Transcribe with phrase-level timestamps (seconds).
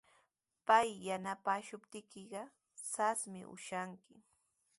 [0.67, 2.41] Pay yanapaashuptiykiqa
[2.95, 4.13] rasmi ushanki.